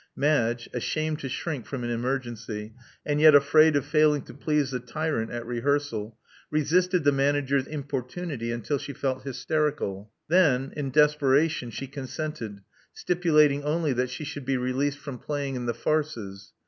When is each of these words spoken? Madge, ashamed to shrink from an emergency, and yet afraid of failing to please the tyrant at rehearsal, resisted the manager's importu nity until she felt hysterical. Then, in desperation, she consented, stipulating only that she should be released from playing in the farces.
Madge, 0.15 0.67
ashamed 0.73 1.19
to 1.19 1.29
shrink 1.29 1.67
from 1.67 1.83
an 1.83 1.91
emergency, 1.91 2.73
and 3.05 3.21
yet 3.21 3.35
afraid 3.35 3.75
of 3.75 3.85
failing 3.85 4.23
to 4.23 4.33
please 4.33 4.71
the 4.71 4.79
tyrant 4.79 5.29
at 5.29 5.45
rehearsal, 5.45 6.17
resisted 6.49 7.03
the 7.03 7.11
manager's 7.11 7.65
importu 7.65 8.25
nity 8.25 8.51
until 8.51 8.79
she 8.79 8.93
felt 8.93 9.21
hysterical. 9.25 10.11
Then, 10.27 10.73
in 10.75 10.89
desperation, 10.89 11.69
she 11.69 11.85
consented, 11.85 12.61
stipulating 12.95 13.63
only 13.63 13.93
that 13.93 14.09
she 14.09 14.23
should 14.23 14.43
be 14.43 14.57
released 14.57 14.97
from 14.97 15.19
playing 15.19 15.55
in 15.55 15.67
the 15.67 15.75
farces. 15.75 16.51